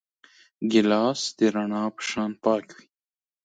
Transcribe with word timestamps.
ګیلاس 0.71 1.21
د 1.37 1.39
رڼا 1.53 1.83
په 1.95 2.01
شان 2.09 2.31
پاک 2.43 2.65
وي. 2.75 2.85